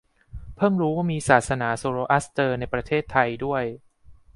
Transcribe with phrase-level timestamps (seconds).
[0.55, 3.63] เพิ่งรู้ว่ามีศาสนาโซโรอัสเตอร์ในประเทศไทยด้วย